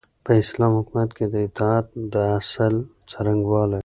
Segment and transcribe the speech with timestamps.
[0.25, 2.73] په اسلامي حکومت کي د اطاعت د اصل
[3.11, 3.79] څرنګوالی